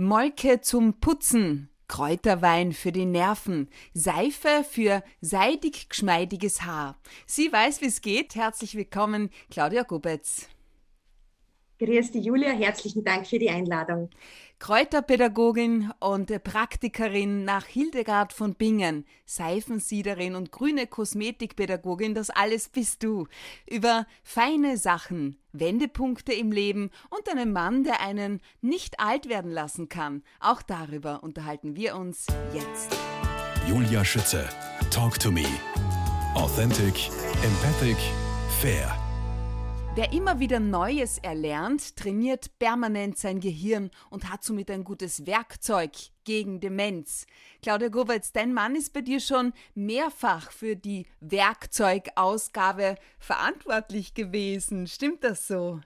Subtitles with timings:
[0.00, 6.98] Molke zum Putzen, Kräuterwein für die Nerven, Seife für seidig geschmeidiges Haar.
[7.26, 8.34] Sie weiß, wie es geht.
[8.34, 10.48] Herzlich willkommen, Claudia Gubetz.
[11.80, 14.08] Grüß die Julia, herzlichen Dank für die Einladung.
[14.58, 23.26] Kräuterpädagogin und Praktikerin nach Hildegard von Bingen, Seifensiederin und grüne Kosmetikpädagogin, das alles bist du.
[23.66, 29.88] Über feine Sachen, Wendepunkte im Leben und einen Mann, der einen nicht alt werden lassen
[29.88, 30.22] kann.
[30.40, 32.96] Auch darüber unterhalten wir uns jetzt.
[33.68, 34.48] Julia Schütze,
[34.90, 35.46] Talk to Me.
[36.34, 37.10] Authentic,
[37.42, 37.96] empathic,
[38.60, 38.99] fair.
[39.96, 45.90] Wer immer wieder Neues erlernt, trainiert permanent sein Gehirn und hat somit ein gutes Werkzeug
[46.22, 47.26] gegen Demenz.
[47.60, 54.86] Claudia Gowitz, dein Mann ist bei dir schon mehrfach für die Werkzeugausgabe verantwortlich gewesen.
[54.86, 55.80] Stimmt das so?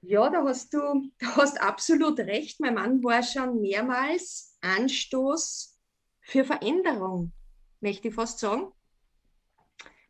[0.00, 2.58] Ja, da hast du da hast absolut recht.
[2.58, 5.78] Mein Mann war schon mehrmals Anstoß
[6.20, 7.32] für Veränderung,
[7.80, 8.72] möchte ich fast sagen.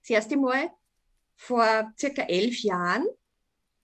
[0.00, 0.70] Das erste Mal
[1.45, 3.06] vor circa elf Jahren,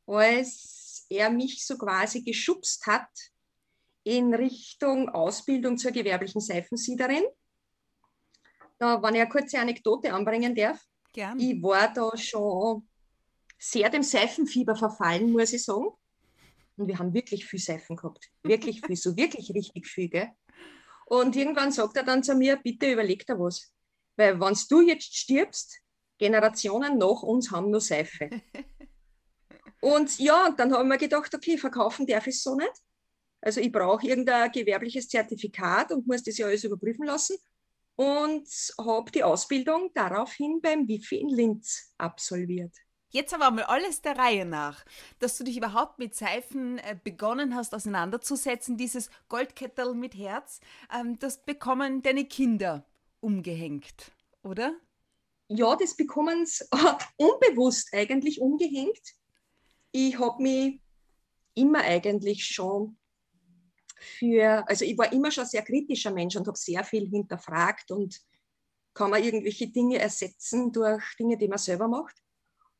[0.06, 3.10] als er mich so quasi geschubst hat
[4.02, 7.24] in Richtung Ausbildung zur gewerblichen Seifensiederin.
[8.78, 10.82] Da, wenn ich eine kurze Anekdote anbringen darf.
[11.12, 11.38] Gern.
[11.38, 12.88] Ich war da schon
[13.58, 15.90] sehr dem Seifenfieber verfallen, muss ich sagen.
[16.76, 18.30] Und wir haben wirklich viel Seifen gehabt.
[18.42, 20.08] Wirklich viel, so wirklich richtig viel.
[20.08, 20.30] Gell?
[21.06, 23.70] Und irgendwann sagt er dann zu mir, bitte überleg dir was.
[24.16, 25.82] Weil wenn du jetzt stirbst,
[26.20, 28.28] Generationen nach uns haben nur Seife.
[29.80, 32.72] Und ja, dann habe ich mir gedacht, okay, verkaufen darf ich so nicht.
[33.40, 37.38] Also ich brauche irgendein gewerbliches Zertifikat und muss das ja alles überprüfen lassen.
[37.96, 38.46] Und
[38.78, 42.74] habe die Ausbildung daraufhin beim Wifi in Linz absolviert.
[43.08, 44.84] Jetzt aber mal alles der Reihe nach,
[45.18, 50.60] dass du dich überhaupt mit Seifen äh, begonnen hast auseinanderzusetzen, dieses Goldkettel mit Herz,
[50.94, 52.84] ähm, das bekommen deine Kinder
[53.20, 54.74] umgehängt, oder?
[55.50, 56.64] Ja, das bekommen sie
[57.16, 59.02] unbewusst eigentlich umgehängt.
[59.90, 60.80] Ich habe mich
[61.54, 62.96] immer eigentlich schon
[63.98, 68.20] für, also ich war immer schon sehr kritischer Mensch und habe sehr viel hinterfragt und
[68.94, 72.16] kann man irgendwelche Dinge ersetzen durch Dinge, die man selber macht.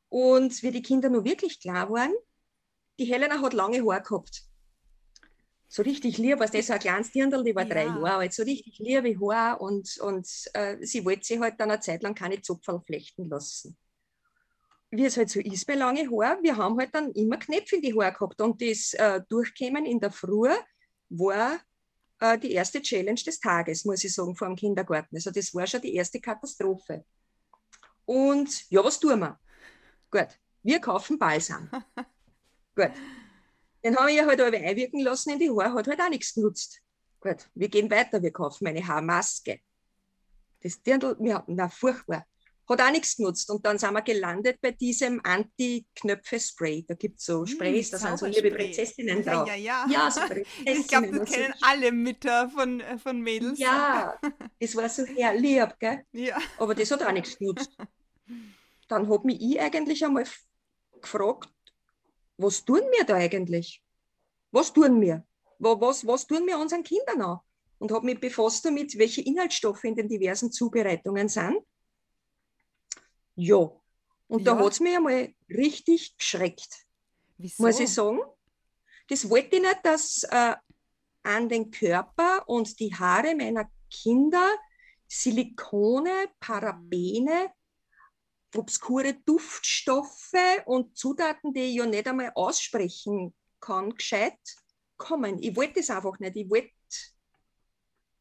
[0.09, 2.13] Und wie die Kinder nur wirklich klar waren,
[2.99, 4.50] die Helena hat lange Haare gehabt
[5.73, 7.69] so richtig lieb, was das so ein kleines Dirndl, die war ja.
[7.69, 11.71] drei Jahre alt, so richtig liebe Haar und, und äh, sie wollte sich halt dann
[11.71, 13.77] eine Zeit lang keine Zupferl flechten lassen.
[14.89, 17.81] Wie es halt so ist bei lange Haar, wir haben halt dann immer Knöpfe in
[17.83, 20.49] die Haare gehabt und das äh, Durchkämen in der Früh
[21.07, 21.61] war
[22.19, 25.15] äh, die erste Challenge des Tages, muss ich sagen, vor dem Kindergarten.
[25.15, 27.05] Also das war schon die erste Katastrophe.
[28.03, 29.39] Und ja, was tun wir?
[30.11, 31.69] Gut, wir kaufen Balsam.
[32.75, 32.91] Gut,
[33.83, 36.33] den habe ich ja halt aber einwirken lassen in die Haare, hat halt auch nichts
[36.33, 36.81] genutzt.
[37.19, 39.59] Gut, wir gehen weiter, wir kaufen eine Haarmaske.
[40.61, 42.25] Das Dirndl, ja, na, furchtbar.
[42.69, 43.49] Hat auch nichts genutzt.
[43.49, 46.85] Und dann sind wir gelandet bei diesem Anti-Knöpfe-Spray.
[46.87, 49.47] Da gibt es so hm, Sprays, da sind so liebe Prinzessinnen drauf.
[49.47, 50.05] Ja, ja, ja.
[50.05, 50.21] ja so
[50.65, 51.65] Ich glaube, das kennen so.
[51.65, 53.59] alle Mütter von, äh, von Mädels.
[53.59, 54.17] Ja,
[54.59, 56.05] das war so herrlich, gell?
[56.13, 56.37] Ja.
[56.57, 57.75] Aber das hat auch nichts genutzt.
[58.87, 60.25] Dann habe mich ich eigentlich einmal
[61.01, 61.49] gefragt,
[62.41, 63.81] was tun wir da eigentlich?
[64.51, 65.25] Was tun wir?
[65.59, 67.39] Was, was tun wir unseren Kindern an?
[67.79, 71.57] Und habe mich befasst damit, welche Inhaltsstoffe in den diversen Zubereitungen sind.
[73.35, 73.71] Ja,
[74.27, 74.53] und ja.
[74.53, 76.85] da hat es mich einmal richtig geschreckt.
[77.37, 77.63] Wieso?
[77.63, 78.19] Muss ich sagen.
[79.09, 80.55] Das wollte ich nicht, dass äh,
[81.23, 84.47] an den Körper und die Haare meiner Kinder
[85.07, 87.51] Silikone, Parabene,
[88.55, 90.33] obskure Duftstoffe
[90.65, 94.39] und Zutaten, die ich ja nicht einmal aussprechen kann, gescheit
[94.97, 95.41] kommen.
[95.41, 96.35] Ich wollte das einfach nicht.
[96.35, 96.71] Ich wollte,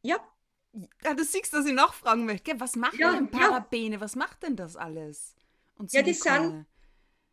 [0.02, 0.16] ja.
[1.02, 2.58] Ja, du siehst, dass ich nachfragen möchte.
[2.60, 3.96] Was macht ja, denn Parabene?
[3.96, 4.00] Ja.
[4.00, 5.34] Was macht denn das alles?
[5.90, 6.66] ja, die sind,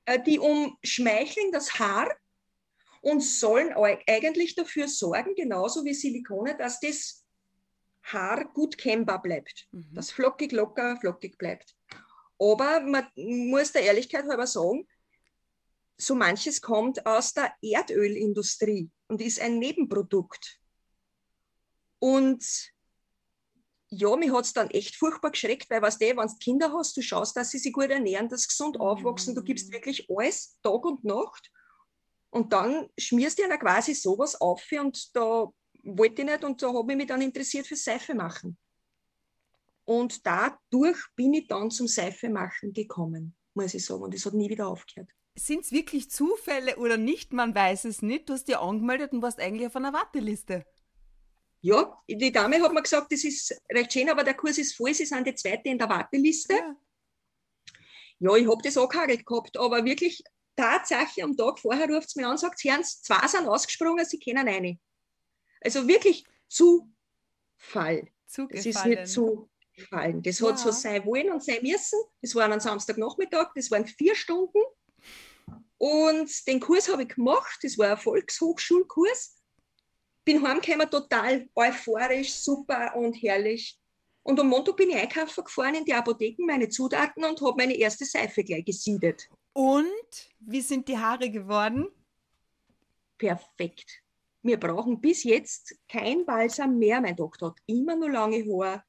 [0.05, 2.15] äh, die umschmeicheln das Haar
[3.01, 3.73] und sollen
[4.07, 7.25] eigentlich dafür sorgen, genauso wie Silikone, dass das
[8.03, 9.67] Haar gut kennbar bleibt.
[9.71, 9.93] Mhm.
[9.93, 11.76] Dass flockig, locker, flockig bleibt.
[12.39, 14.87] Aber man muss der Ehrlichkeit halber sagen,
[15.97, 20.59] so manches kommt aus der Erdölindustrie und ist ein Nebenprodukt.
[21.99, 22.45] Und
[23.89, 26.97] ja, mich hat es dann echt furchtbar geschreckt, weil was du, wenn du Kinder hast,
[26.97, 30.59] du schaust, dass sie sich gut ernähren, dass sie gesund aufwachsen, du gibst wirklich alles,
[30.61, 31.51] Tag und Nacht.
[32.29, 35.47] Und dann schmierst du ihnen quasi sowas auf und da
[35.83, 38.57] wollte ich nicht und da habe ich mich dann interessiert für Seife machen.
[39.87, 44.03] Und dadurch bin ich dann zum Seifemachen gekommen, muss ich sagen.
[44.03, 45.09] Und es hat nie wieder aufgehört.
[45.39, 47.31] Sind es wirklich Zufälle oder nicht?
[47.31, 48.27] Man weiß es nicht.
[48.27, 50.65] Du hast dich angemeldet und warst eigentlich auf einer Warteliste.
[51.61, 54.93] ja, die Dame hat mir gesagt, das ist recht schön, aber der Kurs ist voll,
[54.93, 56.53] sie sind die zweite in der Warteliste.
[56.53, 56.75] Ja,
[58.19, 60.21] ja ich habe das angehagelt gehabt, aber wirklich
[60.57, 64.19] Tatsache am Tag vorher ruft es mir an und sagt, Herrn, zwei sind ausgesprungen, sie
[64.19, 64.77] kennen eine.
[65.61, 68.11] Also wirklich Zufall.
[68.25, 68.59] Zugefallen.
[68.59, 69.07] Es ist nicht
[69.77, 70.21] zufallen.
[70.21, 70.49] Das ja.
[70.49, 71.99] hat so sein wollen und sein müssen.
[72.21, 74.59] Das war am Samstagnachmittag, das waren vier Stunden.
[75.77, 79.35] Und den Kurs habe ich gemacht, das war ein Volkshochschulkurs.
[80.25, 83.79] Bin heimgekommen, total euphorisch, super und herrlich.
[84.23, 87.75] Und am Montag bin ich einkaufen gefahren in die Apotheken, meine Zutaten und habe meine
[87.75, 89.29] erste Seife gleich gesiedet.
[89.53, 91.87] Und wie sind die Haare geworden?
[93.17, 94.03] Perfekt.
[94.41, 96.99] Wir brauchen bis jetzt kein Balsam mehr.
[96.99, 98.83] Mein Doktor hat immer nur lange Haare.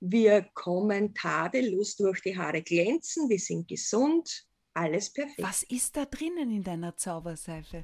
[0.00, 3.28] Wir kommen tadellos durch die Haare glänzen.
[3.28, 4.46] Wir sind gesund.
[4.74, 5.42] Alles perfekt.
[5.42, 7.82] Was ist da drinnen in deiner Zauberseife?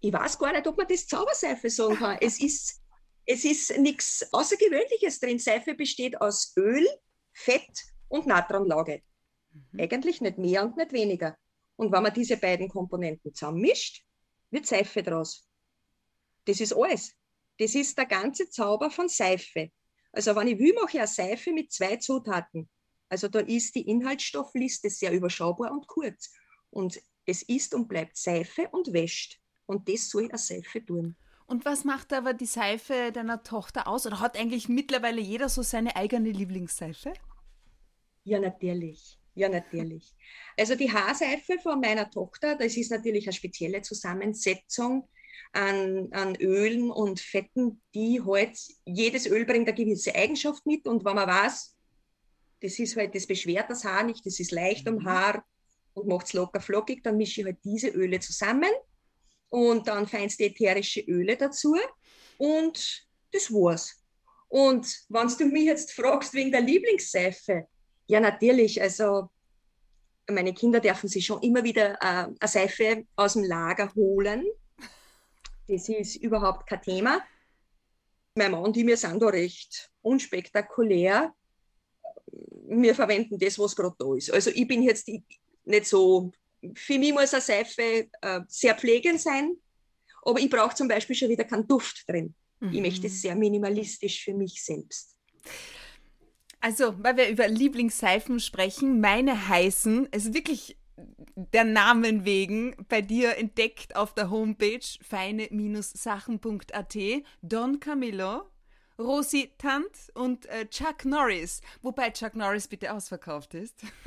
[0.00, 2.18] Ich weiß gar nicht, ob man das Zauberseife sagen kann.
[2.20, 2.80] es ist,
[3.26, 5.38] es ist nichts Außergewöhnliches drin.
[5.38, 6.86] Seife besteht aus Öl,
[7.32, 9.02] Fett und Natronlauge.
[9.52, 9.80] Mhm.
[9.80, 11.36] Eigentlich nicht mehr und nicht weniger.
[11.76, 14.02] Und wenn man diese beiden Komponenten zusammenmischt,
[14.50, 15.46] wird Seife draus.
[16.46, 17.12] Das ist alles.
[17.58, 19.70] Das ist der ganze Zauber von Seife.
[20.16, 22.70] Also wenn ich will, mache ich eine Seife mit zwei Zutaten.
[23.10, 26.32] Also da ist die Inhaltsstoffliste sehr überschaubar und kurz.
[26.70, 29.38] Und es ist und bleibt Seife und wäscht.
[29.66, 31.16] Und das soll eine Seife tun.
[31.46, 34.06] Und was macht aber die Seife deiner Tochter aus?
[34.06, 37.12] Oder hat eigentlich mittlerweile jeder so seine eigene Lieblingsseife?
[38.24, 39.18] Ja, natürlich.
[39.34, 40.14] Ja, natürlich.
[40.58, 45.10] Also die Haarseife von meiner Tochter, das ist natürlich eine spezielle Zusammensetzung
[45.52, 51.04] an, an Ölen und Fetten, die halt, jedes Öl bringt eine gewisse Eigenschaft mit und
[51.04, 51.76] wenn man weiß,
[52.60, 55.06] das ist halt, das beschwert das Haar nicht, das ist leicht am mhm.
[55.06, 55.44] Haar
[55.94, 58.70] und macht es locker flockig, dann mische ich halt diese Öle zusammen
[59.48, 61.76] und dann feinste ätherische Öle dazu
[62.38, 64.02] und das war's.
[64.48, 67.66] Und wenn du mich jetzt fragst wegen der Lieblingsseife,
[68.06, 68.80] ja, natürlich.
[68.80, 69.30] Also
[70.30, 74.44] meine Kinder dürfen sich schon immer wieder äh, eine Seife aus dem Lager holen.
[75.68, 77.22] Das ist überhaupt kein Thema.
[78.34, 81.34] Mein Mann und ich, wir sind da recht unspektakulär.
[82.68, 84.30] Wir verwenden das, was gerade da ist.
[84.30, 86.30] Also ich bin jetzt nicht so,
[86.74, 89.56] für mich muss eine Seife äh, sehr pflegend sein,
[90.22, 92.34] aber ich brauche zum Beispiel schon wieder keinen Duft drin.
[92.60, 92.72] Mhm.
[92.72, 95.16] Ich möchte es sehr minimalistisch für mich selbst.
[96.60, 100.76] Also, weil wir über Lieblingsseifen sprechen, meine heißen, es ist wirklich
[101.36, 106.96] der Namen wegen bei dir entdeckt auf der Homepage feine-sachen.at
[107.42, 108.50] Don Camillo,
[108.98, 113.82] Rosi Tant und äh, Chuck Norris, wobei Chuck Norris bitte ausverkauft ist.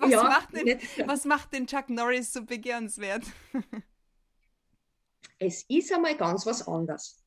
[0.00, 3.24] was, ja, macht denn, was macht denn Chuck Norris so begehrenswert?
[5.38, 7.22] es ist einmal ganz was anderes.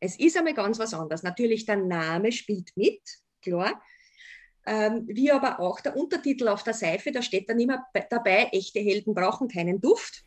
[0.00, 1.22] Es ist einmal ganz was anderes.
[1.22, 3.02] Natürlich, der Name spielt mit
[3.42, 3.82] klar.
[4.70, 8.80] Ähm, wie aber auch der Untertitel auf der Seife, da steht dann immer dabei, echte
[8.80, 10.26] Helden brauchen keinen Duft.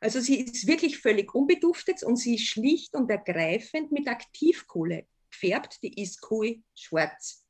[0.00, 5.84] Also sie ist wirklich völlig unbeduftet und sie ist schlicht und ergreifend mit Aktivkohle gefärbt,
[5.84, 7.44] die ist kohlschwarz.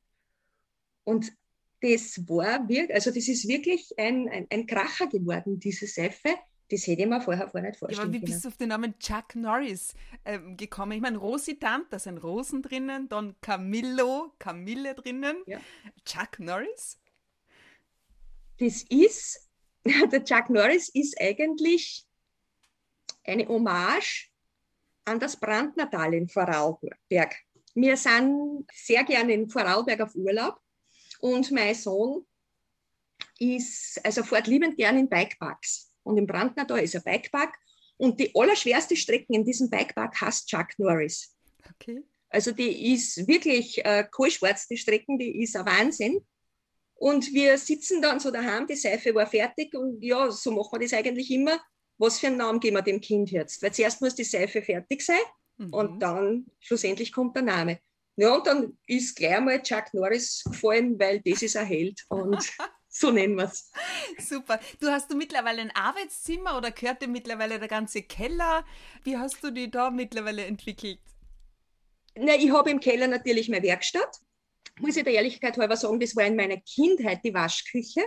[1.05, 1.33] Und
[1.81, 6.35] das war wirklich, also das ist wirklich ein, ein, ein Kracher geworden, diese Seife.
[6.71, 8.69] Das hätte ich mir vorher vorher nicht vorstellen ja, aber wie bist du auf den
[8.69, 9.93] Namen Chuck Norris
[10.25, 10.93] ähm, gekommen?
[10.93, 15.43] Ich meine, Rositant, da sind Rosen drinnen, dann Camillo, Camille drinnen.
[15.47, 15.59] Ja.
[16.05, 17.01] Chuck Norris?
[18.59, 19.51] Das ist,
[19.85, 22.07] der Chuck Norris ist eigentlich
[23.25, 24.31] eine Hommage
[25.07, 27.35] an das Brandnatal in Vorarlberg.
[27.75, 30.61] Wir sind sehr gerne in Vorarlberg auf Urlaub
[31.19, 32.27] und mein Sohn
[33.41, 35.90] ist, also fährt liebend gern in Bikeparks.
[36.03, 37.55] Und im Brandner da ist ein Bikepark.
[37.97, 41.37] Und die allerschwerste Strecke in diesem Bikepark heißt Chuck Norris.
[41.75, 42.03] Okay.
[42.31, 46.25] Also die ist wirklich äh, kohlschwarz, die Strecken, die ist ein Wahnsinn.
[46.95, 50.81] Und wir sitzen dann so daheim, die Seife war fertig und ja, so machen wir
[50.81, 51.59] das eigentlich immer.
[51.99, 53.63] Was für einen Namen geben wir dem Kind jetzt?
[53.63, 55.21] Weil zuerst muss die Seife fertig sein
[55.57, 55.73] mhm.
[55.73, 57.81] und dann schlussendlich kommt der Name.
[58.17, 62.05] Ja, und dann ist gleich einmal Chuck Norris gefallen, weil das ist ein Held.
[62.09, 62.39] Und
[63.01, 63.73] So nennen wir es.
[64.19, 64.61] Super.
[64.79, 68.63] Du hast du mittlerweile ein Arbeitszimmer oder gehört dir mittlerweile der ganze Keller?
[69.05, 71.01] Wie hast du die da mittlerweile entwickelt?
[72.15, 74.19] Na, ich habe im Keller natürlich meine Werkstatt.
[74.81, 78.05] Muss ich der Ehrlichkeit halber sagen, das war in meiner Kindheit die Waschküche.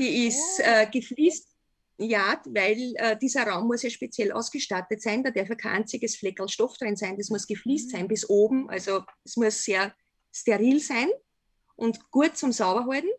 [0.00, 0.62] Die ist oh.
[0.64, 1.54] äh, gefliest,
[1.98, 5.22] ja, weil äh, dieser Raum muss ja speziell ausgestattet sein.
[5.22, 7.16] Da darf ja kein einziges Fleckerl Stoff drin sein.
[7.16, 7.96] Das muss gefliest mhm.
[7.96, 8.68] sein bis oben.
[8.68, 9.94] Also es muss sehr
[10.32, 11.10] steril sein
[11.76, 13.10] und gut zum Sauberhalten.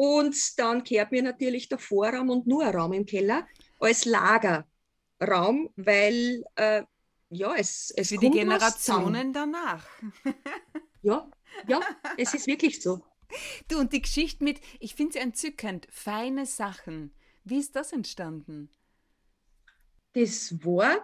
[0.00, 3.48] Und dann kehrt mir natürlich der Vorraum und nur ein Raum im Keller
[3.80, 6.84] als Lagerraum, weil äh,
[7.30, 9.84] ja, es, es Für die kommt was Generationen danach.
[11.02, 11.30] Ja,
[11.68, 11.80] ja,
[12.16, 13.00] es ist wirklich so.
[13.68, 17.14] Du, und die Geschichte mit, ich finde sie entzückend, feine Sachen.
[17.44, 18.68] Wie ist das entstanden?
[20.14, 20.98] Das war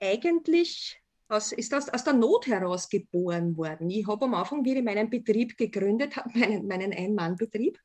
[0.00, 3.88] eigentlich aus, ist aus, aus der Not heraus geboren worden.
[3.88, 7.78] Ich habe am Anfang, wie ich meinen Betrieb gegründet habe, meinen, meinen Ein-Mann-Betrieb,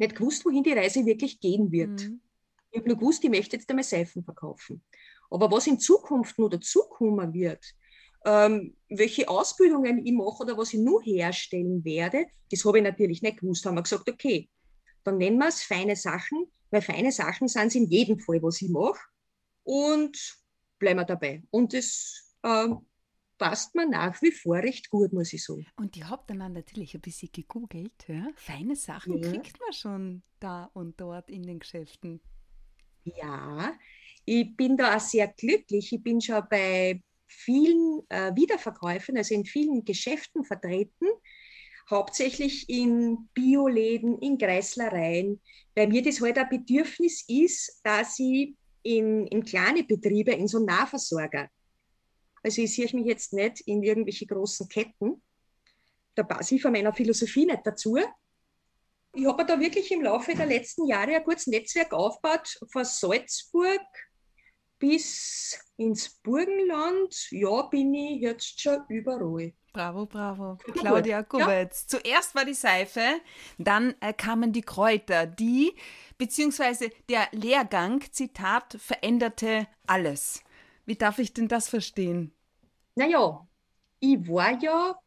[0.00, 2.08] nicht gewusst, wohin die Reise wirklich gehen wird.
[2.08, 2.20] Mhm.
[2.70, 4.82] Ich habe nur gewusst, ich möchte jetzt einmal Seifen verkaufen.
[5.30, 7.64] Aber was in Zukunft noch dazukommen wird,
[8.24, 13.22] ähm, welche Ausbildungen ich mache oder was ich nur herstellen werde, das habe ich natürlich
[13.22, 13.64] nicht gewusst.
[13.64, 14.48] Haben wir gesagt, okay,
[15.04, 18.60] dann nennen wir es feine Sachen, weil feine Sachen sind es in jedem Fall, was
[18.60, 19.00] ich mache.
[19.62, 20.36] Und
[20.78, 21.42] bleiben wir dabei.
[21.50, 22.86] Und das ähm,
[23.40, 25.66] passt mir nach wie vor recht gut, muss ich sagen.
[25.76, 28.06] Und ich habe dann natürlich ein bisschen gegoogelt.
[28.06, 28.28] Ja?
[28.36, 29.30] Feine Sachen Ja.
[29.30, 32.20] kriegt man schon da und dort in den Geschäften.
[33.04, 33.72] Ja,
[34.26, 35.90] ich bin da auch sehr glücklich.
[35.90, 41.06] Ich bin schon bei vielen äh, Wiederverkäufen, also in vielen Geschäften vertreten,
[41.88, 45.40] hauptsächlich in Bioläden, in Kreislereien,
[45.74, 50.58] weil mir das halt ein Bedürfnis ist, dass ich in, in kleine Betriebe, in so
[50.58, 51.48] Nahversorger,
[52.42, 55.22] also ich sehe mich jetzt nicht in irgendwelche großen Ketten,
[56.14, 57.98] da passe ich von meiner Philosophie nicht dazu.
[59.14, 63.80] Ich habe da wirklich im Laufe der letzten Jahre ein gutes Netzwerk aufgebaut, von Salzburg
[64.78, 67.14] bis ins Burgenland.
[67.30, 69.52] Ja, bin ich jetzt schon überall.
[69.72, 70.56] Bravo, bravo.
[70.74, 71.22] Claudia Ja.
[71.22, 71.86] Kubitz.
[71.86, 73.20] Zuerst war die Seife,
[73.58, 75.74] dann äh, kamen die Kräuter, die,
[76.18, 80.42] beziehungsweise der Lehrgang, Zitat, veränderte alles.
[80.86, 82.32] Wie darf ich denn das verstehen?
[82.94, 83.46] Naja,
[84.00, 84.98] ich war ja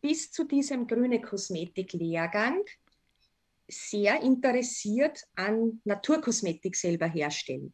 [0.00, 2.64] bis zu diesem grüne Kosmetik-Lehrgang
[3.68, 7.72] sehr interessiert an Naturkosmetik selber herstellen.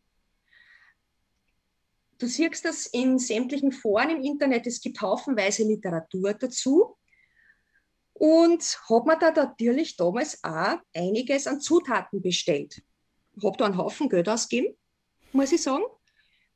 [2.18, 6.96] Du siehst das in sämtlichen Foren im Internet, es gibt haufenweise Literatur dazu.
[8.14, 12.82] Und habe mir da natürlich damals auch einiges an Zutaten bestellt.
[13.42, 14.74] Habe da einen Haufen Geld ausgegeben,
[15.32, 15.84] muss ich sagen,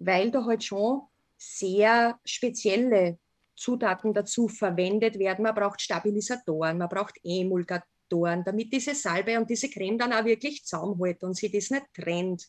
[0.01, 1.03] weil da halt schon
[1.37, 3.19] sehr spezielle
[3.55, 5.43] Zutaten dazu verwendet werden.
[5.43, 10.65] Man braucht Stabilisatoren, man braucht Emulgatoren, damit diese Salbe und diese Creme dann auch wirklich
[10.65, 12.47] zusammenhält und sie das nicht trennt.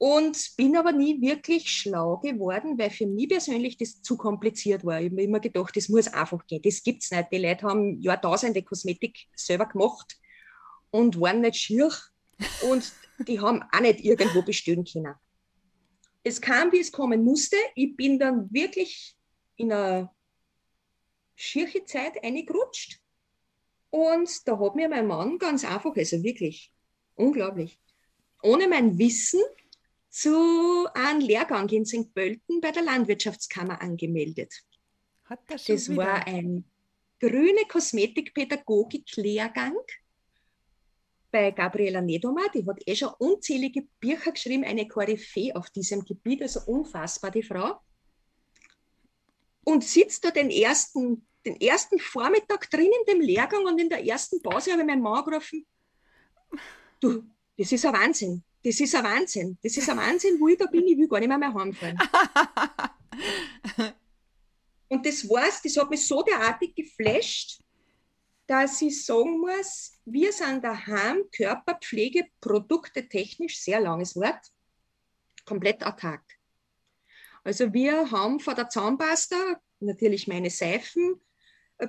[0.00, 5.00] Und bin aber nie wirklich schlau geworden, weil für mich persönlich das zu kompliziert war.
[5.00, 6.62] Ich habe immer gedacht, das muss einfach gehen.
[6.62, 7.32] Das gibt's nicht.
[7.32, 10.16] Die Leute haben Jahrtausende Kosmetik selber gemacht
[10.90, 11.90] und waren nicht schier
[12.70, 12.92] und
[13.26, 15.14] die haben auch nicht irgendwo bestellen können.
[16.22, 17.56] Es kam, wie es kommen musste.
[17.74, 19.16] Ich bin dann wirklich
[19.56, 20.10] in eine
[21.34, 23.00] schiere Zeit eingerutscht.
[23.90, 26.70] Und da hat mir mein Mann ganz einfach, also wirklich
[27.14, 27.80] unglaublich,
[28.42, 29.40] ohne mein Wissen
[30.10, 32.12] zu einem Lehrgang in St.
[32.14, 34.62] Pölten bei der Landwirtschaftskammer angemeldet.
[35.24, 36.02] Hat das schon Das wieder?
[36.04, 36.64] war ein
[37.20, 39.74] grüne Kosmetikpädagogik-Lehrgang
[41.30, 42.42] bei Gabriela Nedoma.
[42.54, 47.42] Die hat eh schon unzählige Bücher geschrieben, eine Koryphäe auf diesem Gebiet, also unfassbar, die
[47.42, 47.80] Frau.
[49.64, 54.04] Und sitzt da den ersten, den ersten Vormittag drin in dem Lehrgang und in der
[54.04, 55.66] ersten Pause habe ich meinen Mann gerufen,
[57.00, 57.24] du,
[57.56, 58.42] das ist ein Wahnsinn.
[58.64, 59.58] Das ist ein Wahnsinn.
[59.62, 60.86] Das ist ein Wahnsinn, wo ich da bin.
[60.86, 61.98] Ich will gar nicht mehr, mehr heimfahren.
[64.88, 67.60] Und das war's, das hat mich so derartig geflasht,
[68.48, 74.40] dass ich sagen muss, wir sind daheim Körperpflegeprodukte technisch, sehr langes Wort,
[75.44, 76.24] komplett autark.
[77.44, 81.20] Also wir haben von der Zahnpasta, natürlich meine Seifen,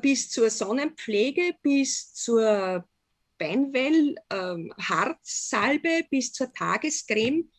[0.02, 2.86] bis zur Sonnenpflege, bis zur
[3.38, 7.50] Beinwell, ähm, Harzsalbe, bis zur Tagescreme.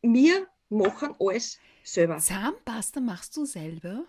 [0.00, 2.18] Wir machen alles selber.
[2.18, 4.06] Zahnpasta machst du selber?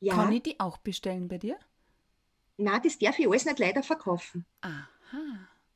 [0.00, 1.58] Ja, Kann ich die auch bestellen bei dir?
[2.60, 4.44] Nein, das darf ich alles nicht leider verkaufen.
[4.60, 4.88] Aha.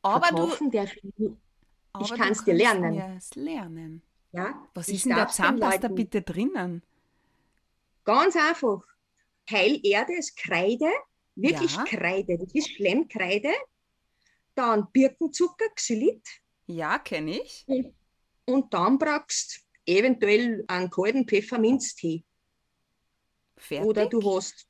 [0.02, 1.36] Aber du, verkaufen darf ich nicht.
[1.92, 2.94] aber du kann's dir lernen.
[2.94, 4.02] mir's lernen.
[4.32, 6.82] Ja, Was ich ist in der Zahnpasta bitte drinnen?
[8.04, 8.82] Ganz einfach.
[9.50, 10.90] Heilerde ist Kreide,
[11.34, 11.84] wirklich Ja.
[11.84, 12.38] Kreide.
[12.38, 13.52] Das ist Schlemmkreide.
[14.54, 16.26] Dann Birkenzucker, Xylit.
[16.66, 17.66] Ja, kenne ich.
[18.46, 22.24] Und dann brauchst du eventuell einen kalten Pfefferminztee.
[23.56, 23.86] Fertig.
[23.86, 24.68] Oder du hast.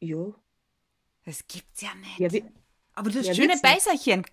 [0.00, 0.32] Ja,
[1.24, 2.18] Das gibt's ja nicht.
[2.18, 2.44] ja, wie,
[2.94, 3.54] Aber du hast Ja, schöne.
[3.62, 4.24] Beißerchen.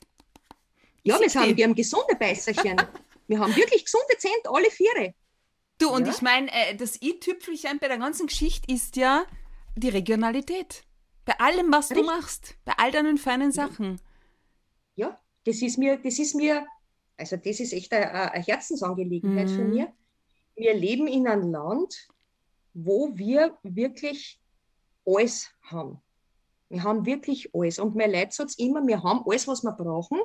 [1.04, 2.78] ja wir, haben, wir haben gesunde Beißerchen.
[3.28, 5.14] wir haben wirklich gesunde Zähne, alle Viere.
[5.80, 6.14] Du, und Ja.
[6.14, 9.26] ich meine, äh, das i-Tüpfelchen bei der ganzen Geschichte ist ja
[9.76, 10.84] die Regionalität.
[11.26, 12.08] Bei allem, was du Richtig.
[12.16, 14.00] machst, bei all deinen feinen Sachen.
[14.96, 16.66] Ja, das ist mir, das ist mir
[17.18, 19.56] Also das ist echt eine, eine Herzensangelegenheit mhm.
[19.56, 19.94] für mir.
[20.56, 22.08] Wir leben in einem Land,
[22.74, 24.40] wo wir wirklich
[25.08, 26.02] alles haben.
[26.70, 27.80] Wir haben wirklich alles.
[27.80, 30.20] Und mein Leute sagt immer, wir haben alles, was wir brauchen.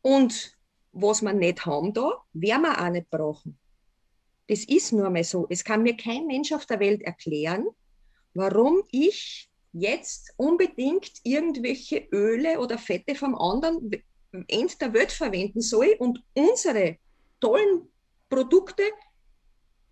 [0.00, 0.56] Und
[0.92, 3.58] was wir nicht haben da, werden wir auch nicht brauchen.
[4.48, 5.46] Das ist nur mal so.
[5.48, 7.66] Es kann mir kein Mensch auf der Welt erklären,
[8.34, 13.90] warum ich jetzt unbedingt irgendwelche Öle oder Fette vom anderen
[14.48, 16.98] Ende der Welt verwenden soll und unsere
[17.40, 17.88] tollen
[18.28, 18.82] Produkte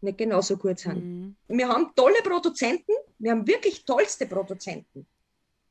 [0.02, 1.04] nicht genauso gut sind.
[1.04, 1.36] Mhm.
[1.48, 5.06] Wir haben tolle Produzenten, wir haben wirklich tollste Produzenten.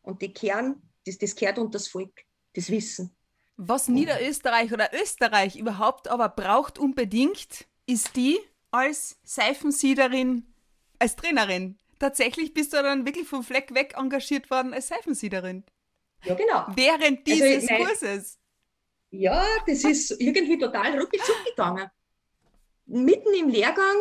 [0.03, 3.15] Und die kehren, das, das kehrt unter das Volk, das Wissen.
[3.57, 8.39] Was Niederösterreich oder Österreich überhaupt aber braucht unbedingt, ist die
[8.71, 10.53] als Seifensiederin,
[10.99, 11.77] als Trainerin.
[11.97, 15.65] Tatsächlich bist du dann wirklich vom Fleck weg engagiert worden als Seifensiederin.
[16.23, 16.67] Ja, genau.
[16.75, 18.39] Während also dieses also, Kurses.
[19.09, 21.89] Ja, das ist irgendwie total ruckig zugegangen.
[22.85, 23.97] Mitten im Lehrgang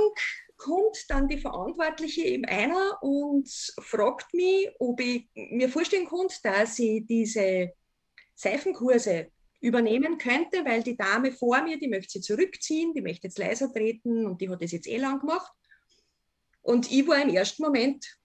[0.58, 3.48] kommt dann die Verantwortliche eben einer und
[3.80, 7.72] fragt mich, ob ich mir vorstellen kann, dass ich diese
[8.34, 13.38] Seifenkurse übernehmen könnte, weil die Dame vor mir, die möchte sie zurückziehen, die möchte jetzt
[13.38, 15.50] leiser treten und die hat das jetzt eh lang gemacht.
[16.62, 18.18] Und ich war im ersten Moment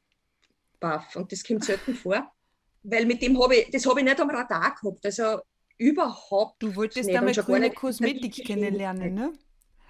[0.80, 2.32] baff und das kommt selten vor,
[2.84, 5.40] weil mit dem habe ich, das habe ich nicht am Radar gehabt, also
[5.78, 7.16] überhaupt Du wolltest nicht.
[7.16, 9.34] damit grüne Kosmetik kennenlernen, ne?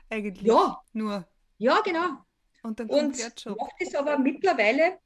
[0.09, 0.43] Eigentlich.
[0.43, 0.81] Ja.
[0.93, 1.27] Nur.
[1.57, 2.19] Ja, genau.
[2.63, 4.99] Und dann kommt und mache das aber mittlerweile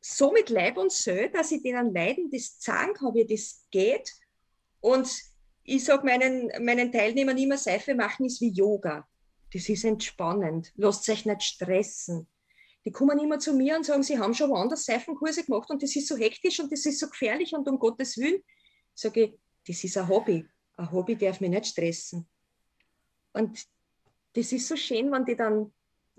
[0.00, 4.10] so mit Leib und Seele, dass ich denen Leiden das zeigen kann, wie das geht.
[4.80, 5.08] Und
[5.64, 9.06] ich sage meinen, meinen Teilnehmern immer, Seife machen ist wie Yoga.
[9.52, 10.72] Das ist entspannend.
[10.76, 12.26] Lasst euch nicht stressen.
[12.84, 15.94] Die kommen immer zu mir und sagen, sie haben schon woanders Seifenkurse gemacht und das
[15.94, 18.42] ist so hektisch und das ist so gefährlich und um Gottes Willen.
[18.94, 19.34] Sage ich,
[19.66, 20.44] das ist ein Hobby.
[20.76, 22.26] Ein Hobby darf mich nicht stressen.
[23.34, 23.64] Und
[24.32, 25.72] das ist so schön, wenn die dann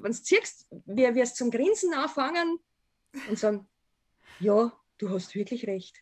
[0.03, 2.59] wenn du siehst, wir es zum Grinsen anfangen
[3.29, 3.67] und sagen,
[4.39, 5.97] ja, du hast wirklich recht.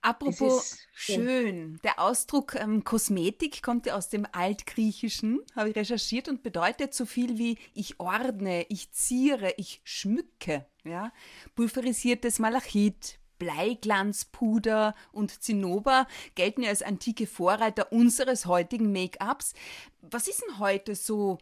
[0.00, 6.44] Apropos schön, der Ausdruck ähm, Kosmetik kommt ja aus dem Altgriechischen, habe ich recherchiert und
[6.44, 10.66] bedeutet so viel wie ich ordne, ich ziere, ich schmücke.
[10.84, 11.12] Ja?
[11.56, 19.54] Pulverisiertes Malachit, Bleiglanzpuder und Zinnober gelten ja als antike Vorreiter unseres heutigen Make-ups.
[20.00, 21.38] Was ist denn heute so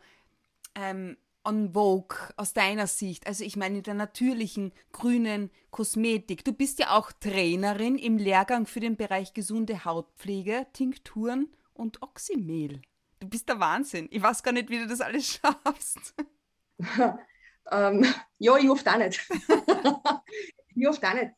[0.74, 3.26] ähm, on vogue aus deiner Sicht?
[3.26, 6.44] Also ich meine in der natürlichen grünen Kosmetik.
[6.44, 12.82] Du bist ja auch Trainerin im Lehrgang für den Bereich gesunde Hautpflege, Tinkturen und Oxymehl.
[13.20, 14.08] Du bist der Wahnsinn.
[14.10, 16.14] Ich weiß gar nicht, wie du das alles schaffst.
[17.70, 18.04] ähm,
[18.38, 19.26] ja, ich oft auch nicht.
[20.74, 21.30] ich oft auch nicht.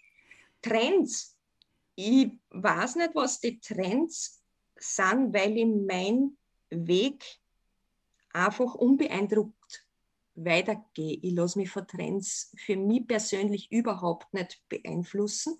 [0.62, 1.36] Trends.
[1.94, 4.42] Ich weiß nicht, was die Trends
[4.76, 6.36] sind, weil ich mein
[6.70, 7.24] Weg
[8.32, 9.87] einfach unbeeindruckt
[10.44, 11.18] weitergehe.
[11.22, 15.56] Ich lasse mich von Trends für mich persönlich überhaupt nicht beeinflussen.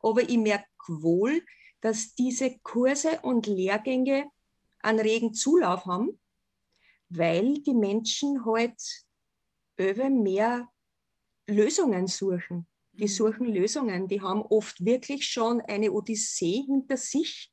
[0.00, 1.42] Aber ich merke wohl,
[1.80, 4.30] dass diese Kurse und Lehrgänge
[4.80, 6.18] einen regen Zulauf haben,
[7.08, 8.80] weil die Menschen halt
[9.76, 10.68] über mehr
[11.46, 12.66] Lösungen suchen.
[12.92, 13.08] Die mhm.
[13.08, 14.08] suchen Lösungen.
[14.08, 17.52] Die haben oft wirklich schon eine Odyssee hinter sich,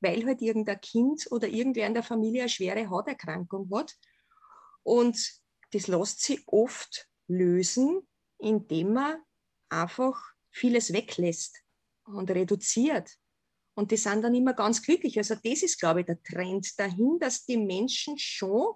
[0.00, 3.94] weil halt irgendein Kind oder irgendwer in der Familie eine schwere Hauterkrankung hat.
[4.82, 5.43] Und
[5.74, 8.06] das lässt sich oft lösen,
[8.38, 9.16] indem man
[9.68, 10.16] einfach
[10.50, 11.62] vieles weglässt
[12.04, 13.10] und reduziert.
[13.74, 15.18] Und die sind dann immer ganz glücklich.
[15.18, 18.74] Also das ist, glaube ich, der Trend dahin, dass die Menschen schon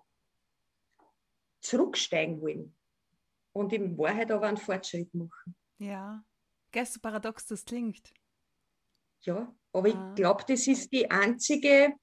[1.60, 2.76] zurücksteigen wollen
[3.52, 5.54] und in Wahrheit aber einen Fortschritt machen.
[5.78, 6.24] Ja,
[6.72, 8.12] gehst du paradox das klingt.
[9.20, 10.10] Ja, aber ah.
[10.10, 11.94] ich glaube, das ist die einzige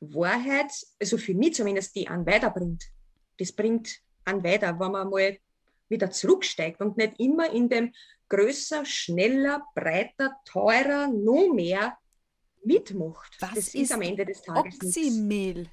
[0.00, 2.84] Wahrheit, also für mich zumindest, die einen weiterbringt.
[3.38, 5.38] Das bringt an weiter, wenn man mal
[5.88, 7.92] wieder zurücksteigt und nicht immer in dem
[8.28, 11.98] größer, schneller, breiter, teurer, nur mehr
[12.64, 13.36] mitmacht.
[13.40, 15.68] Was das ist, ist am Ende des Tages Oxymehl?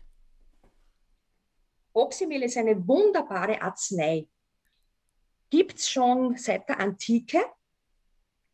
[1.93, 4.27] Oxymehl ist eine wunderbare Arznei.
[5.49, 7.39] Gibt es schon seit der Antike.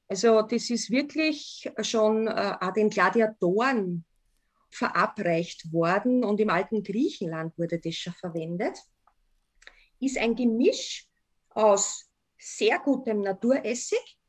[0.07, 4.05] Also das ist wirklich schon äh, den Gladiatoren
[4.69, 8.77] verabreicht worden und im alten Griechenland wurde das schon verwendet
[10.05, 11.07] ist ein Gemisch
[11.49, 14.19] aus sehr gutem Naturessig,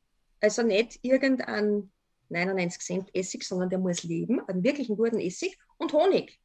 [0.41, 1.93] also nicht irgendein
[2.29, 6.41] 99 Cent Essig, sondern der muss leben, einen wirklichen guten Essig und Honig.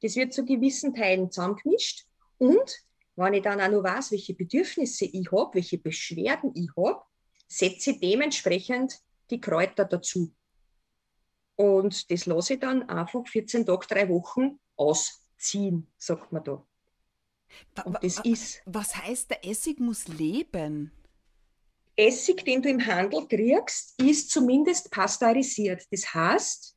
[0.00, 2.06] Das wird zu gewissen Teilen zusammengemischt
[2.38, 2.84] und
[3.16, 7.02] wenn ich dann auch noch weiß, welche Bedürfnisse ich habe, welche Beschwerden ich habe,
[7.46, 9.00] setze ich dementsprechend
[9.30, 10.34] die Kräuter dazu.
[11.56, 16.66] Und das lasse ich dann einfach 14 Tage, drei Wochen ausziehen, sagt man da.
[17.84, 18.62] Und das ist.
[18.66, 20.92] Was heißt, der Essig muss leben?
[21.96, 25.86] Essig, den du im Handel kriegst, ist zumindest pasteurisiert.
[25.90, 26.76] Das heißt,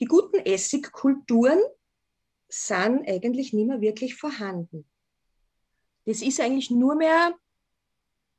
[0.00, 1.60] die guten Essigkulturen
[2.48, 4.84] sind eigentlich nicht mehr wirklich vorhanden.
[6.04, 7.34] Das ist eigentlich nur mehr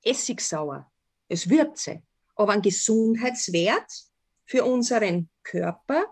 [0.04, 0.92] Essigsauer,
[1.28, 2.04] es Würze.
[2.36, 3.92] Aber ein Gesundheitswert
[4.46, 6.06] für unseren Körper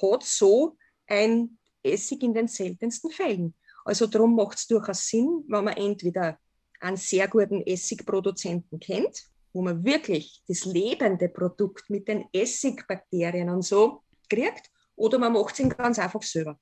[0.00, 3.54] hat so ein Essig in den seltensten Fällen.
[3.86, 6.40] Also darum macht es durchaus Sinn, wenn man entweder
[6.80, 13.62] einen sehr guten Essigproduzenten kennt, wo man wirklich das lebende Produkt mit den Essigbakterien und
[13.62, 16.58] so kriegt, oder man macht es ganz einfach selber.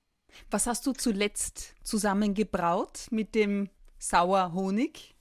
[0.50, 5.14] Was hast du zuletzt zusammengebraut mit dem Sauerhonig?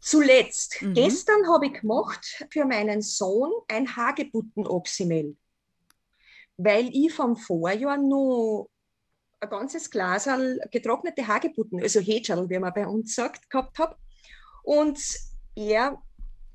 [0.00, 0.94] Zuletzt, mhm.
[0.94, 5.36] gestern habe ich gemacht für meinen Sohn ein Hagebutten-Oxymel,
[6.56, 8.68] weil ich vom Vorjahr nur
[9.44, 10.28] ein ganzes Glas
[10.70, 13.96] getrocknete Hagebutten, also Hätscherl, wie man bei uns sagt, gehabt habe.
[14.62, 14.98] Und
[15.54, 16.02] er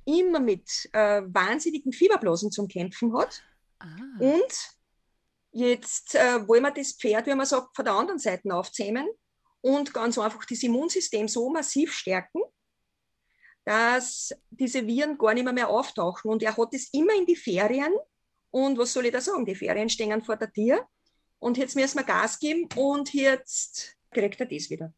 [0.06, 3.44] immer mit äh, wahnsinnigen Fieberblasen zum Kämpfen hat.
[3.80, 3.96] Ah.
[4.20, 4.54] Und
[5.52, 9.08] jetzt äh, wollen wir das Pferd, wie man sagt, von der anderen Seite aufzähmen
[9.62, 12.42] und ganz einfach das Immunsystem so massiv stärken,
[13.66, 16.32] dass diese Viren gar nicht mehr, mehr auftauchen.
[16.32, 17.94] Und er hat es immer in die Ferien.
[18.52, 19.46] Und was soll ich da sagen?
[19.46, 20.88] Die Ferien stehen vor der Tür.
[21.40, 24.94] Und jetzt müssen wir Gas geben und jetzt kriegt er das wieder.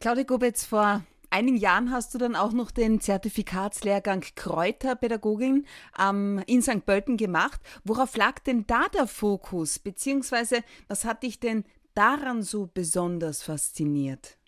[0.00, 5.66] Claudia Gobetz, vor einigen Jahren hast du dann auch noch den Zertifikatslehrgang Kräuterpädagogin
[6.00, 6.84] ähm, in St.
[6.84, 7.60] Pölten gemacht.
[7.84, 9.78] Worauf lag denn da der Fokus?
[9.78, 14.38] Beziehungsweise, was hat dich denn daran so besonders fasziniert?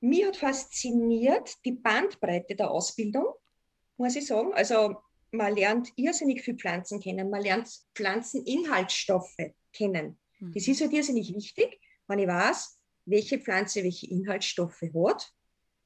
[0.00, 3.26] Mir hat fasziniert die Bandbreite der Ausbildung,
[3.96, 4.52] muss ich sagen.
[4.52, 4.96] Also
[5.30, 10.18] man lernt irrsinnig viel Pflanzen kennen, man lernt Pflanzeninhaltsstoffe kennen.
[10.38, 10.52] Mhm.
[10.52, 15.32] Das ist halt irrsinnig wichtig, wenn ich weiß, welche Pflanze welche Inhaltsstoffe hat,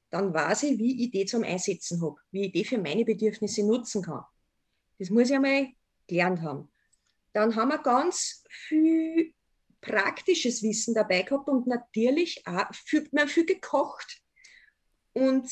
[0.09, 3.65] dann weiß ich, wie ich die zum Einsetzen habe, wie ich die für meine Bedürfnisse
[3.65, 4.23] nutzen kann.
[4.99, 5.67] Das muss ich einmal
[6.07, 6.69] gelernt haben.
[7.33, 9.33] Dann haben wir ganz viel
[9.81, 14.21] praktisches Wissen dabei gehabt und natürlich auch viel, man viel gekocht.
[15.13, 15.49] Und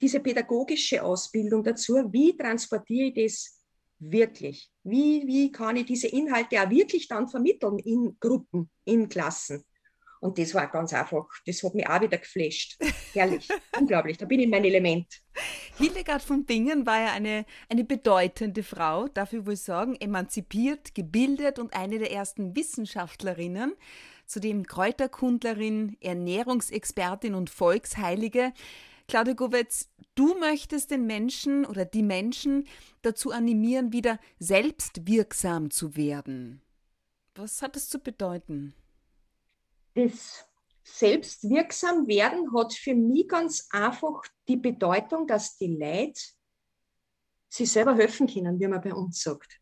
[0.00, 3.57] diese pädagogische Ausbildung dazu, wie transportiere ich das
[3.98, 4.70] wirklich?
[4.82, 9.64] Wie, wie kann ich diese Inhalte auch wirklich dann vermitteln in Gruppen, in Klassen?
[10.20, 12.76] Und das war ganz einfach, das hat mich auch wieder geflasht.
[13.12, 15.06] Herrlich, unglaublich, da bin ich in mein Element.
[15.76, 21.72] Hildegard von Bingen war ja eine, eine bedeutende Frau, dafür wohl sagen, emanzipiert, gebildet und
[21.74, 23.74] eine der ersten Wissenschaftlerinnen,
[24.26, 28.52] zudem Kräuterkundlerin, Ernährungsexpertin und Volksheilige.
[29.08, 32.68] Claudia Gowetz, du möchtest den Menschen oder die Menschen
[33.02, 36.62] dazu animieren, wieder selbstwirksam zu werden.
[37.34, 38.74] Was hat das zu bedeuten?
[39.98, 40.44] das
[40.84, 46.20] selbstwirksam werden hat für mich ganz einfach die Bedeutung, dass die Leute
[47.48, 49.60] sich selber helfen können, wie man bei uns sagt.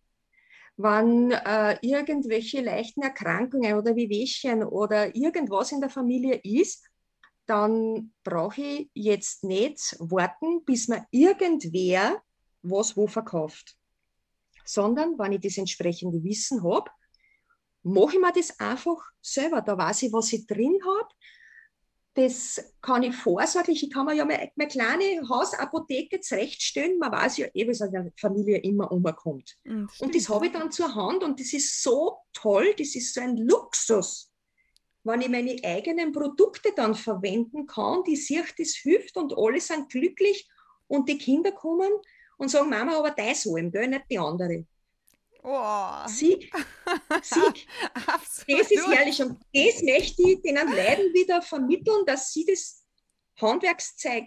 [0.77, 6.85] Wenn äh, irgendwelche leichten Erkrankungen oder Wehwehchen oder irgendwas in der Familie ist,
[7.47, 12.23] dann brauche ich jetzt nicht warten, bis mir irgendwer
[12.63, 13.77] was wo verkauft.
[14.65, 16.91] Sondern wenn ich das entsprechende Wissen habe,
[17.85, 19.63] mache ich mir das einfach selber.
[19.63, 21.09] Da weiß ich, was ich drin habe.
[22.15, 26.99] Das kann ich vorsorglich, ich kann mir ja meine, meine kleine Hausapotheke zurechtstellen.
[26.99, 29.55] Man weiß ja eh, was in der Familie immer umkommt.
[29.65, 33.13] Mhm, und das habe ich dann zur Hand und das ist so toll, das ist
[33.13, 34.33] so ein Luxus,
[35.07, 39.89] wenn ich meine eigenen Produkte dann verwenden kann, die sich das hilft und alle sind
[39.89, 40.49] glücklich
[40.89, 41.93] und die Kinder kommen
[42.39, 44.67] und sagen, Mama, aber dein Salm, gell, nicht die andere.
[45.43, 46.09] Oh.
[46.09, 46.53] Sieg,
[47.23, 47.69] Sieg.
[48.49, 49.23] das ist herrlich.
[49.23, 52.85] Und das möchte ich den Leuten wieder vermitteln, dass sie das
[53.41, 54.25] Handwerkszeug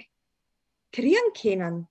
[0.94, 1.88] kriegen können,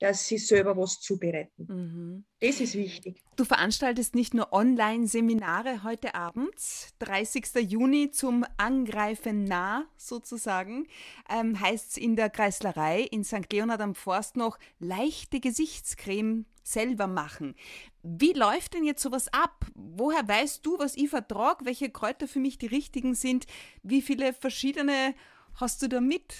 [0.00, 1.66] dass sie selber was zubereiten.
[1.68, 2.24] Mhm.
[2.40, 3.22] Das ist wichtig.
[3.36, 6.54] Du veranstaltest nicht nur Online-Seminare heute Abend,
[7.00, 7.70] 30.
[7.70, 10.86] Juni zum Angreifen nah sozusagen,
[11.28, 13.52] ähm, heißt es in der Kreislerei in St.
[13.52, 17.54] Leonhard am Forst noch leichte Gesichtscreme selber machen.
[18.02, 19.66] Wie läuft denn jetzt sowas ab?
[19.74, 23.46] Woher weißt du, was ich vertrage, welche Kräuter für mich die richtigen sind?
[23.82, 25.14] Wie viele verschiedene
[25.56, 26.34] hast du da mit?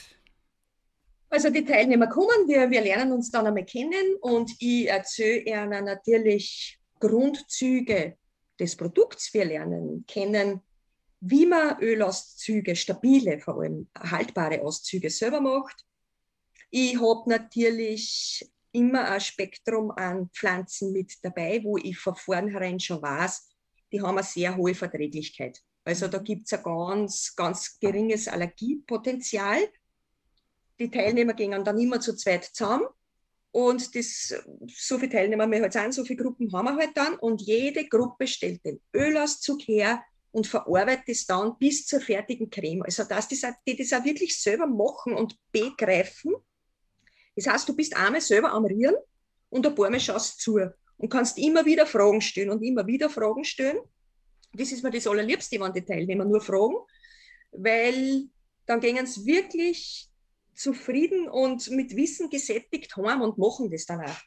[1.30, 5.84] Also die Teilnehmer kommen, wir, wir lernen uns dann einmal kennen und ich erzähle ihnen
[5.84, 8.16] natürlich Grundzüge
[8.58, 9.32] des Produkts.
[9.32, 10.60] Wir lernen kennen,
[11.20, 15.84] wie man Ölauszüge, stabile, vor allem haltbare Auszüge selber macht.
[16.70, 23.02] Ich habe natürlich immer ein Spektrum an Pflanzen mit dabei, wo ich von vornherein schon
[23.02, 23.48] weiß,
[23.92, 25.60] die haben eine sehr hohe Verträglichkeit.
[25.84, 29.58] Also da gibt es ein ganz, ganz geringes Allergiepotenzial.
[30.80, 32.86] Die Teilnehmer gehen dann immer zu zweit zusammen.
[33.52, 34.34] Und das,
[34.68, 37.16] so viele Teilnehmer wir halt sind, so viele Gruppen haben wir halt dann.
[37.16, 42.82] Und jede Gruppe stellt den Ölauszug her und verarbeitet es dann bis zur fertigen Creme.
[42.82, 46.34] Also dass die, die das auch wirklich selber machen und begreifen.
[47.36, 48.96] Das heißt, du bist einmal selber am Rieren
[49.50, 50.60] und ein paar Mal schaust zu
[50.96, 53.78] und kannst immer wieder Fragen stellen und immer wieder Fragen stellen.
[54.52, 56.76] Das ist mir das Allerliebste, wenn die Teilnehmer nur fragen,
[57.52, 58.28] weil
[58.66, 60.09] dann gehen sie wirklich
[60.60, 64.20] zufrieden und mit Wissen gesättigt heim und machen das dann auch.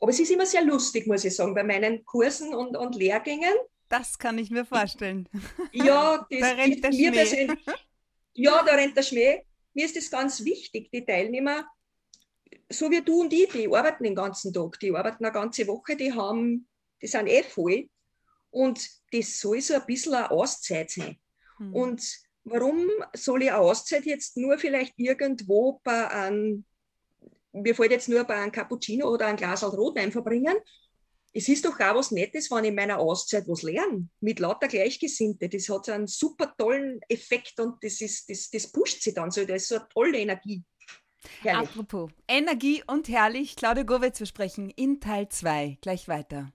[0.00, 3.54] Aber es ist immer sehr lustig, muss ich sagen, bei meinen Kursen und, und Lehrgängen.
[3.88, 5.28] Das kann ich mir vorstellen.
[5.72, 7.56] Ja, das, da rennt der Schmäh.
[8.34, 9.42] Ja, da rennt der Schmäh.
[9.72, 11.64] Mir ist das ganz wichtig, die Teilnehmer,
[12.68, 15.96] so wie du und ich, die arbeiten den ganzen Tag, die arbeiten eine ganze Woche,
[15.96, 16.68] die haben,
[17.00, 17.88] die sind eh voll.
[18.50, 21.18] Und das soll so ein bisschen eine Auszeit sein.
[21.58, 21.74] Hm.
[21.74, 22.02] Und
[22.44, 26.64] warum soll ich eine Auszeit jetzt nur vielleicht irgendwo bei einem,
[27.52, 30.56] mir fällt jetzt nur bei einem Cappuccino oder ein Glas Rotwein verbringen?
[31.32, 34.66] Es ist doch auch was Nettes, wenn ich in meiner Auszeit was lerne, mit lauter
[34.66, 35.48] Gleichgesinnte.
[35.48, 39.44] Das hat einen super tollen Effekt und das, ist, das, das pusht sie dann so.
[39.44, 40.64] Das ist so eine tolle Energie.
[41.42, 41.68] Herrlich.
[41.68, 46.52] Apropos Energie und herrlich, Claudia Gowitz, wir sprechen in Teil 2 gleich weiter.